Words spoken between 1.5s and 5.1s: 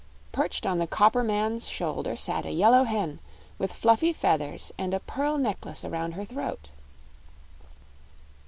shoulder sat a yellow hen, with fluffy feathers and a